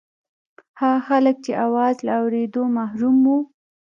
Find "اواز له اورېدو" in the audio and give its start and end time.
1.65-2.61